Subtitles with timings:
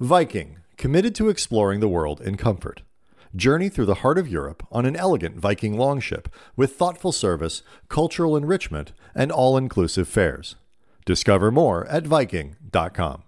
[0.00, 2.82] Viking, committed to exploring the world in comfort.
[3.34, 8.36] Journey through the heart of Europe on an elegant Viking longship with thoughtful service, cultural
[8.36, 10.54] enrichment, and all inclusive fares.
[11.04, 13.24] Discover more at Viking.com.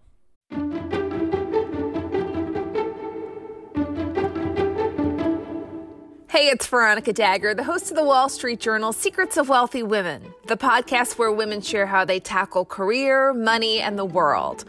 [6.29, 10.23] Hey, it's Veronica Dagher, the host of the Wall Street Journal Secrets of Wealthy Women,
[10.47, 14.65] the podcast where women share how they tackle career, money, and the world.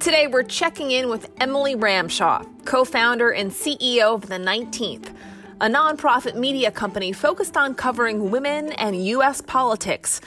[0.00, 5.14] Today, we're checking in with Emily Ramshaw, co founder and CEO of The 19th,
[5.60, 9.40] a nonprofit media company focused on covering women and U.S.
[9.40, 10.20] politics.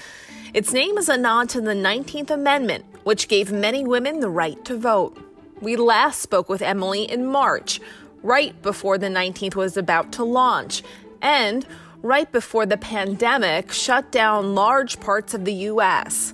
[0.54, 4.64] Its name is a nod to the 19th Amendment, which gave many women the right
[4.66, 5.18] to vote.
[5.62, 7.80] We last spoke with Emily in March
[8.24, 10.82] right before the 19th was about to launch,
[11.22, 11.66] and
[12.02, 16.34] right before the pandemic shut down large parts of the U.S.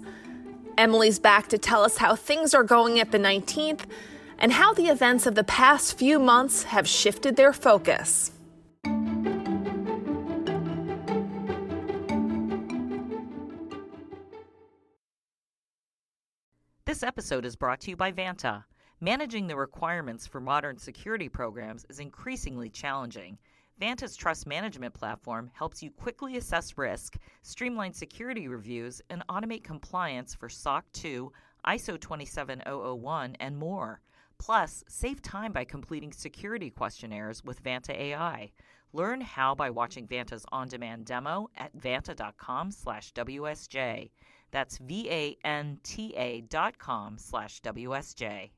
[0.77, 3.81] Emily's back to tell us how things are going at the 19th
[4.39, 8.31] and how the events of the past few months have shifted their focus.
[16.85, 18.65] This episode is brought to you by Vanta.
[18.99, 23.37] Managing the requirements for modern security programs is increasingly challenging.
[23.81, 30.35] Vanta's trust management platform helps you quickly assess risk, streamline security reviews, and automate compliance
[30.35, 31.31] for SOC 2,
[31.65, 33.99] ISO 27001, and more.
[34.37, 38.51] Plus, save time by completing security questionnaires with Vanta AI.
[38.91, 44.11] Learn how by watching Vanta's on-demand demo at vanta.com/wsj.
[44.51, 48.51] That's V-A-N-T-A dot com slash WSJ.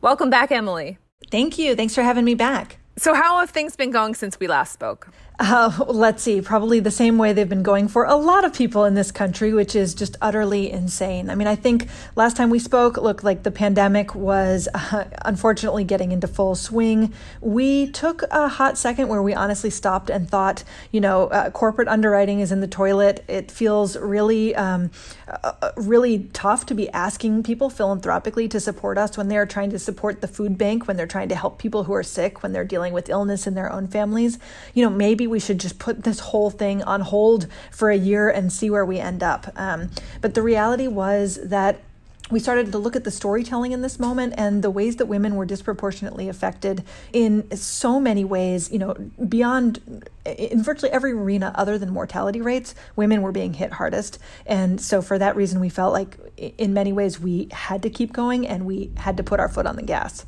[0.00, 0.98] Welcome back, Emily.
[1.30, 1.74] Thank you.
[1.74, 2.78] Thanks for having me back.
[2.98, 5.12] So, how have things been going since we last spoke?
[5.40, 8.84] Uh, let's see, probably the same way they've been going for a lot of people
[8.84, 11.30] in this country, which is just utterly insane.
[11.30, 15.84] I mean, I think last time we spoke, look, like the pandemic was uh, unfortunately
[15.84, 17.12] getting into full swing.
[17.40, 21.86] We took a hot second where we honestly stopped and thought, you know, uh, corporate
[21.86, 23.24] underwriting is in the toilet.
[23.28, 24.90] It feels really, um,
[25.28, 29.70] uh, uh, really tough to be asking people philanthropically to support us when they're trying
[29.70, 32.52] to support the food bank, when they're trying to help people who are sick, when
[32.52, 34.38] they're dealing with illness in their own families.
[34.74, 38.28] You know, maybe we should just put this whole thing on hold for a year
[38.28, 39.52] and see where we end up.
[39.56, 39.90] Um,
[40.20, 41.80] but the reality was that
[42.30, 45.36] we started to look at the storytelling in this moment and the ways that women
[45.36, 48.94] were disproportionately affected in so many ways, you know,
[49.28, 54.18] beyond in virtually every arena other than mortality rates, women were being hit hardest.
[54.46, 58.12] And so for that reason, we felt like in many ways we had to keep
[58.12, 60.26] going and we had to put our foot on the gas.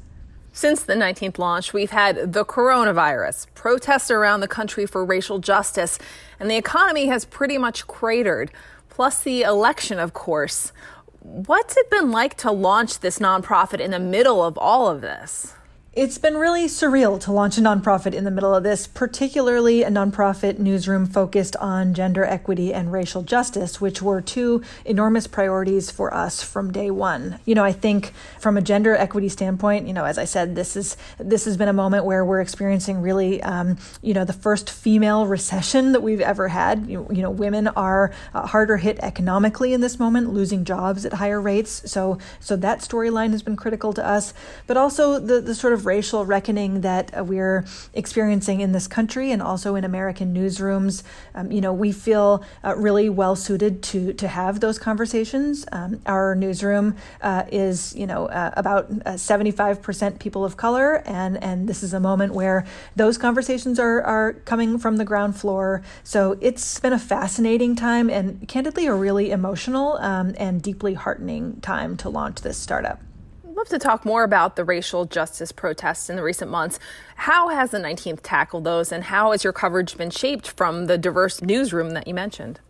[0.52, 5.98] Since the 19th launch, we've had the coronavirus, protests around the country for racial justice,
[6.40, 8.50] and the economy has pretty much cratered,
[8.88, 10.72] plus the election, of course.
[11.20, 15.54] What's it been like to launch this nonprofit in the middle of all of this?
[16.00, 19.90] It's been really surreal to launch a nonprofit in the middle of this, particularly a
[19.90, 26.14] nonprofit newsroom focused on gender equity and racial justice, which were two enormous priorities for
[26.14, 27.38] us from day one.
[27.44, 30.74] You know, I think from a gender equity standpoint, you know, as I said, this
[30.74, 34.70] is this has been a moment where we're experiencing really, um, you know, the first
[34.70, 36.86] female recession that we've ever had.
[36.86, 41.12] You, you know, women are uh, harder hit economically in this moment, losing jobs at
[41.12, 41.82] higher rates.
[41.84, 44.32] So, so that storyline has been critical to us,
[44.66, 47.64] but also the the sort of of racial reckoning that uh, we're
[47.94, 51.02] experiencing in this country and also in American newsrooms.
[51.34, 55.66] Um, you know, we feel uh, really well suited to to have those conversations.
[55.72, 58.84] Um, our newsroom uh, is, you know, uh, about
[59.18, 62.64] seventy five percent people of color, and and this is a moment where
[62.96, 65.82] those conversations are are coming from the ground floor.
[66.04, 71.60] So it's been a fascinating time and candidly a really emotional um, and deeply heartening
[71.60, 73.00] time to launch this startup
[73.52, 76.78] love to talk more about the racial justice protests in the recent months.
[77.16, 80.96] How has the 19th tackled those, and how has your coverage been shaped from the
[80.96, 82.60] diverse newsroom that you mentioned?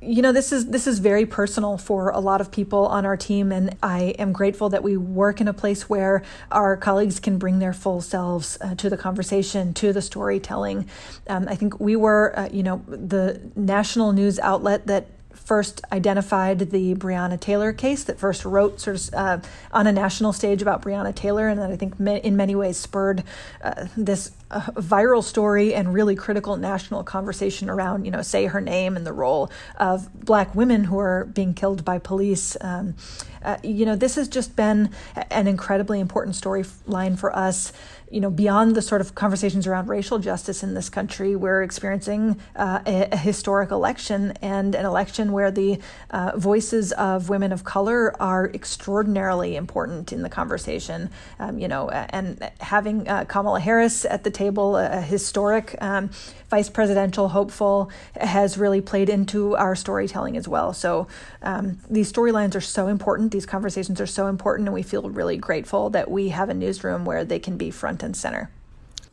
[0.00, 3.16] you know this is this is very personal for a lot of people on our
[3.16, 6.22] team and i am grateful that we work in a place where
[6.52, 10.88] our colleagues can bring their full selves uh, to the conversation to the storytelling
[11.28, 15.06] um, i think we were uh, you know the national news outlet that
[15.44, 19.38] first identified the Breonna Taylor case, that first wrote sort of uh,
[19.72, 23.24] on a national stage about Breonna Taylor, and that I think in many ways spurred
[23.62, 28.60] uh, this a viral story and really critical national conversation around, you know, say her
[28.60, 32.56] name and the role of black women who are being killed by police.
[32.60, 32.94] Um,
[33.42, 34.90] uh, you know, this has just been
[35.30, 37.72] an incredibly important storyline for us
[38.10, 42.40] you know, beyond the sort of conversations around racial justice in this country, we're experiencing
[42.56, 45.78] uh, a, a, historic election and an election where the
[46.10, 51.10] uh, voices of women of color are extraordinarily important in the conversation.
[51.38, 56.10] Um, you know, and having uh, Kamala Harris at the table, a, historic um,
[56.48, 60.72] vice presidential hopeful, has really played into our storytelling as well.
[60.72, 61.06] So
[61.42, 63.32] um, these storylines are so important.
[63.32, 67.04] These conversations are so important, and we feel really grateful that we have a newsroom
[67.04, 68.50] where they can be front and center.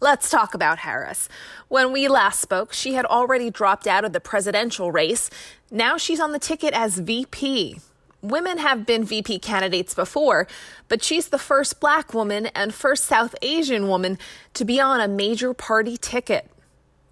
[0.01, 1.29] Let's talk about Harris.
[1.67, 5.29] When we last spoke, she had already dropped out of the presidential race.
[5.71, 7.79] Now she's on the ticket as VP.
[8.21, 10.47] Women have been VP candidates before,
[10.87, 14.17] but she's the first black woman and first South Asian woman
[14.53, 16.49] to be on a major party ticket.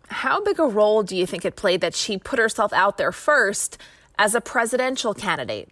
[0.08, 3.12] How big a role do you think it played that she put herself out there
[3.12, 3.78] first
[4.18, 5.70] as a presidential candidate?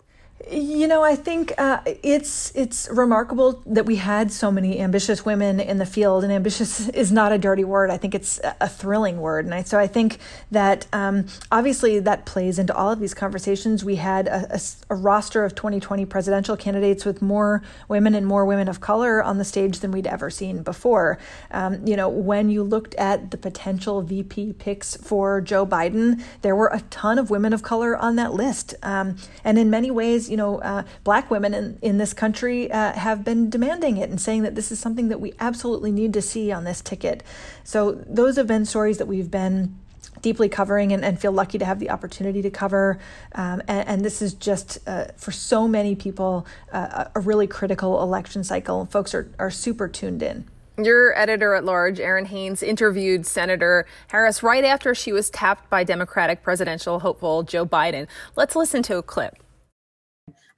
[0.50, 5.60] You know, I think uh, it's it's remarkable that we had so many ambitious women
[5.60, 7.92] in the field, and ambitious is not a dirty word.
[7.92, 10.18] I think it's a thrilling word, and I, so I think
[10.50, 13.84] that um, obviously that plays into all of these conversations.
[13.84, 18.46] We had a, a, a, roster of 2020 presidential candidates with more women and more
[18.46, 21.20] women of color on the stage than we'd ever seen before.
[21.52, 26.56] Um, you know, when you looked at the potential VP picks for Joe Biden, there
[26.56, 30.31] were a ton of women of color on that list, um, and in many ways
[30.32, 34.20] you know, uh, black women in, in this country uh, have been demanding it and
[34.20, 37.22] saying that this is something that we absolutely need to see on this ticket.
[37.66, 39.78] So those have been stories that we've been
[40.22, 43.00] deeply covering and, and feel lucky to have the opportunity to cover.
[43.34, 48.02] Um, and, and, this is just, uh, for so many people, uh, a really critical
[48.02, 48.86] election cycle.
[48.86, 50.46] Folks are, are super tuned in.
[50.78, 55.84] Your editor at large, Errin Haynes, interviewed Senator Harris right after she was tapped by
[55.84, 58.08] Democratic presidential hopeful Joe Biden.
[58.36, 59.36] Let's listen to a clip.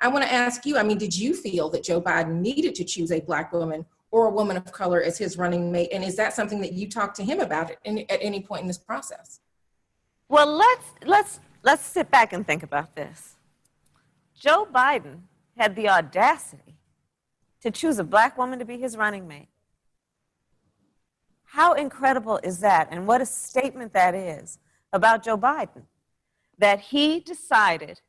[0.04, 2.84] I want to ask you I mean, did you feel that Joe Biden needed to
[2.84, 5.90] choose a Black woman or a woman of color as his running mate?
[5.94, 8.62] And is that something that you talked to him about at any, at any point
[8.62, 9.40] in this process?
[10.28, 13.38] Well, let's, let's, let's sit back and think about this.
[14.38, 15.22] Joe Biden
[15.58, 16.76] had the audacity
[17.62, 19.48] to choose a black woman to be his running mate.
[21.46, 22.90] How incredible is that?
[22.92, 24.60] And what a statement that is
[24.92, 25.84] about Joe Biden
[26.58, 28.02] that he decided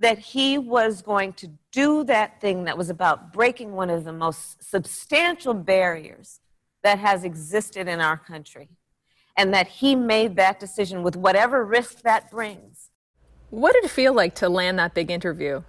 [0.00, 4.12] that he was going to do that thing that was about breaking one of the
[4.12, 6.40] most substantial barriers
[6.82, 8.68] that has existed in our country,
[9.36, 12.88] and that he made that decision with whatever risk that brings.
[13.50, 15.62] What did it feel like to land that big interview?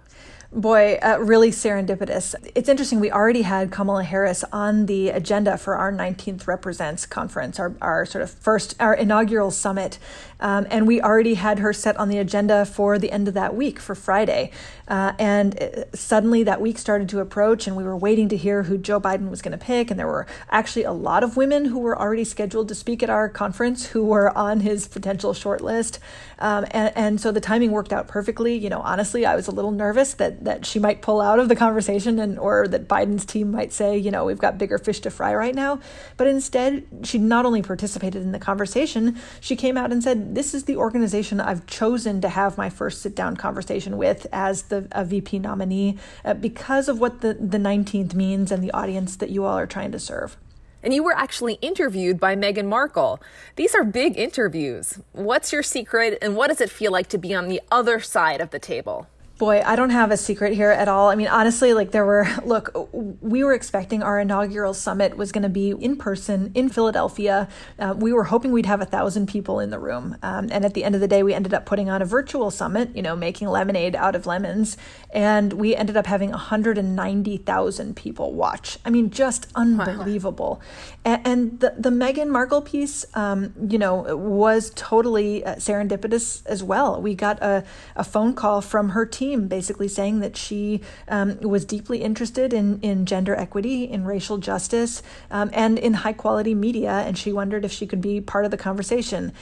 [0.54, 2.34] Boy, uh, really serendipitous.
[2.54, 3.00] It's interesting.
[3.00, 8.04] We already had Kamala Harris on the agenda for our 19th Represents conference, our, our
[8.04, 9.98] sort of first, our inaugural summit.
[10.40, 13.54] Um, and we already had her set on the agenda for the end of that
[13.54, 14.50] week, for Friday.
[14.88, 18.64] Uh, and uh, suddenly that week started to approach, and we were waiting to hear
[18.64, 19.90] who Joe Biden was going to pick.
[19.90, 23.08] And there were actually a lot of women who were already scheduled to speak at
[23.08, 25.98] our conference who were on his potential shortlist.
[26.40, 28.54] Um, and, and so the timing worked out perfectly.
[28.54, 31.48] You know, honestly, I was a little nervous that that she might pull out of
[31.48, 35.00] the conversation, and or that Biden's team might say, you know, we've got bigger fish
[35.00, 35.80] to fry right now.
[36.16, 40.54] But instead, she not only participated in the conversation, she came out and said, "This
[40.54, 44.88] is the organization I've chosen to have my first sit down conversation with as the
[44.92, 49.30] a VP nominee uh, because of what the the 19th means and the audience that
[49.30, 50.36] you all are trying to serve."
[50.82, 53.22] and you were actually interviewed by Meghan Markle.
[53.56, 54.98] These are big interviews.
[55.12, 58.40] What's your secret, and what does it feel like to be on the other side
[58.40, 59.06] of the table?
[59.42, 61.08] Boy, I don't have a secret here at all.
[61.08, 65.42] I mean, honestly, like there were, look, we were expecting our inaugural summit was going
[65.42, 67.48] to be in person in Philadelphia.
[67.76, 70.16] Uh, we were hoping we'd have a thousand people in the room.
[70.22, 72.52] Um, and at the end of the day, we ended up putting on a virtual
[72.52, 74.76] summit, you know, making lemonade out of lemons.
[75.12, 78.78] And we ended up having 190,000 people watch.
[78.84, 80.62] I mean, just unbelievable.
[81.04, 81.12] Wow.
[81.16, 86.62] And, and, the, the Meghan Markle piece, um, you know, was totally uh, serendipitous as
[86.62, 87.02] well.
[87.02, 87.64] We got a,
[87.96, 92.52] a phone call from her team team, basically saying that she um, was deeply interested
[92.52, 97.32] in, in gender equity, in racial justice, um, and in high quality media, and she
[97.32, 99.32] wondered if she could be part of the conversation.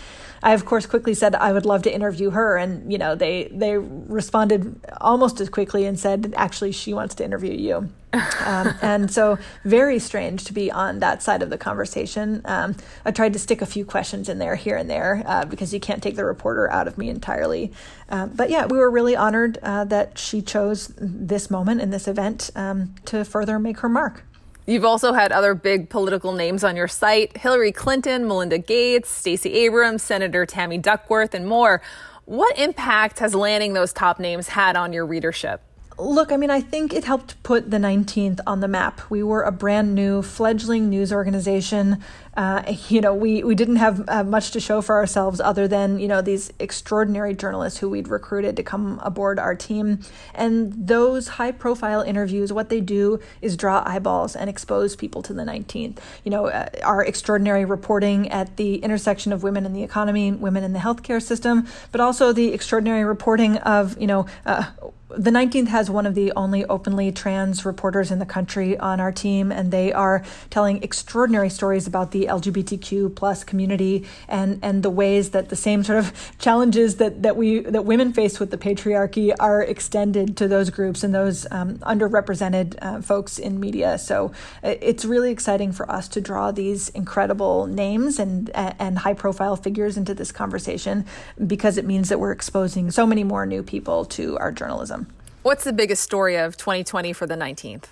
[0.42, 3.48] I, of course, quickly said I would love to interview her, and you know they
[3.52, 7.90] they responded almost as quickly and said actually she wants to interview you.
[8.12, 12.42] Um, and so very strange to be on that side of the conversation.
[12.44, 15.72] Um, I tried to stick a few questions in there here and there uh, because
[15.72, 17.72] you can't take the reporter out of me entirely.
[18.08, 22.08] Uh, but yeah, we were really honored uh, that she chose this moment in this
[22.08, 24.24] event um, to further make her mark.
[24.66, 29.52] You've also had other big political names on your site Hillary Clinton, Melinda Gates, Stacey
[29.54, 31.82] Abrams, Senator Tammy Duckworth, and more.
[32.24, 35.62] What impact has landing those top names had on your readership?
[36.00, 39.02] Look, I mean, I think it helped put the 19th on the map.
[39.10, 42.02] We were a brand new fledgling news organization.
[42.34, 45.98] Uh, you know, we, we didn't have uh, much to show for ourselves other than,
[45.98, 50.00] you know, these extraordinary journalists who we'd recruited to come aboard our team.
[50.34, 55.34] And those high profile interviews, what they do is draw eyeballs and expose people to
[55.34, 55.98] the 19th.
[56.24, 60.64] You know, uh, our extraordinary reporting at the intersection of women in the economy, women
[60.64, 64.70] in the healthcare system, but also the extraordinary reporting of, you know, uh,
[65.16, 69.12] the 19th has one of the only openly trans reporters in the country on our
[69.12, 74.90] team, and they are telling extraordinary stories about the LGBTQ plus community and and the
[74.90, 78.58] ways that the same sort of challenges that that we that women face with the
[78.58, 83.98] patriarchy are extended to those groups and those um, underrepresented uh, folks in media.
[83.98, 89.14] So uh, it's really exciting for us to draw these incredible names and and high
[89.14, 91.04] profile figures into this conversation
[91.46, 94.99] because it means that we're exposing so many more new people to our journalism.
[95.42, 97.84] What's the biggest story of 2020 for the 19th?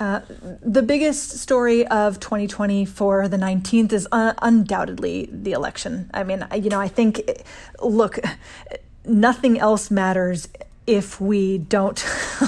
[0.00, 0.22] Uh,
[0.60, 6.10] the biggest story of 2020 for the 19th is un- undoubtedly the election.
[6.12, 7.22] I mean, you know, I think,
[7.80, 8.18] look,
[9.04, 10.48] nothing else matters
[10.90, 12.04] if we don't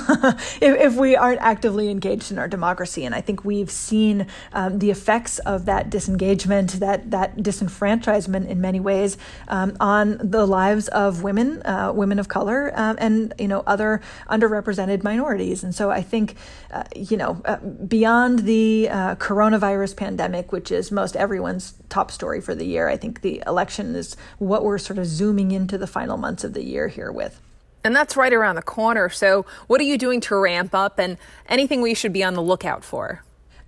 [0.61, 3.05] if, if, we aren't actively engaged in our democracy.
[3.05, 8.61] And i think we've seen um, the effects of that disengagement that that disenfranchisement in
[8.61, 13.47] many ways um, on the lives of women uh, women of color um, and you
[13.47, 15.63] know other underrepresented minorities.
[15.63, 16.35] And so i think
[16.73, 22.41] uh, you know uh, beyond the uh, coronavirus pandemic which is most everyone's top story
[22.41, 25.87] for the year i think the election is what we're sort of zooming into the
[25.87, 27.41] final months of the year here with
[27.85, 29.09] and that's right around the corner.
[29.09, 32.43] So, what are you doing to ramp up and anything we should be on the
[32.43, 33.23] lookout for?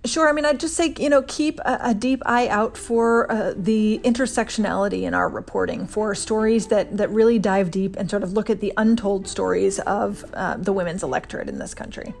[0.05, 0.29] Sure.
[0.29, 3.53] I mean, I'd just say, you know, keep a, a deep eye out for uh,
[3.57, 8.33] the intersectionality in our reporting, for stories that, that really dive deep and sort of
[8.33, 12.13] look at the untold stories of uh, the women's electorate in this country.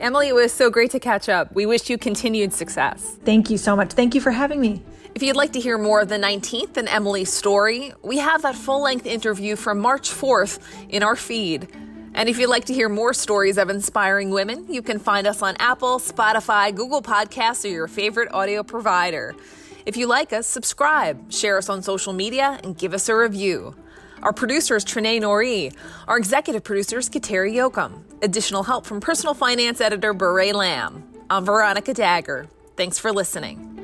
[0.00, 1.54] Emily, it was so great to catch up.
[1.54, 3.16] We wish you continued success.
[3.24, 3.92] Thank you so much.
[3.92, 4.82] Thank you for having me.
[5.14, 8.56] If you'd like to hear more of the 19th and Emily's story, we have that
[8.56, 11.68] full length interview from March 4th in our feed.
[12.14, 15.40] And if you'd like to hear more stories of inspiring women, you can find us
[15.40, 19.36] on Apple, Spotify, Google Podcasts, or your favorite audio provider.
[19.86, 23.76] If you like us, subscribe, share us on social media, and give us a review.
[24.20, 25.72] Our producer is Trinae Nori.
[26.08, 28.02] Our executive producer is Kateri Jochum.
[28.20, 31.04] Additional help from personal finance editor Bourree Lam.
[31.30, 32.48] I'm Veronica Dagher.
[32.76, 33.83] Thanks for listening.